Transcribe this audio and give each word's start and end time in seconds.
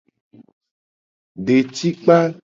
Detikpa. 1.45 2.17